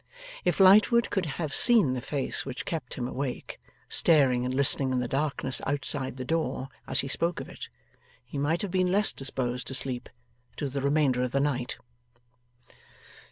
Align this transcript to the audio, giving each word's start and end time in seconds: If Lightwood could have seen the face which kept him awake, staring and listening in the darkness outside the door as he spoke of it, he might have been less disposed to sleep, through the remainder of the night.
If 0.43 0.59
Lightwood 0.59 1.11
could 1.11 1.27
have 1.37 1.53
seen 1.53 1.93
the 1.93 2.01
face 2.01 2.43
which 2.43 2.65
kept 2.65 2.95
him 2.95 3.07
awake, 3.07 3.59
staring 3.87 4.43
and 4.45 4.51
listening 4.51 4.91
in 4.91 4.97
the 4.99 5.07
darkness 5.07 5.61
outside 5.67 6.17
the 6.17 6.25
door 6.25 6.69
as 6.87 7.01
he 7.01 7.07
spoke 7.07 7.39
of 7.39 7.47
it, 7.47 7.69
he 8.25 8.39
might 8.39 8.63
have 8.63 8.71
been 8.71 8.91
less 8.91 9.13
disposed 9.13 9.67
to 9.67 9.75
sleep, 9.75 10.09
through 10.57 10.69
the 10.69 10.81
remainder 10.81 11.21
of 11.21 11.33
the 11.33 11.39
night. 11.39 11.77